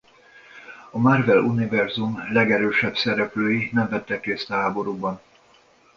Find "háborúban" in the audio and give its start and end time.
4.53-5.21